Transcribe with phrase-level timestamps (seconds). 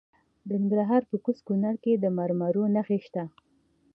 [0.47, 3.23] د ننګرهار په کوز کونړ کې د مرمرو نښې شته.